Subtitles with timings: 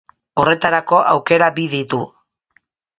[0.43, 2.05] Horretarako aukera bi ditu.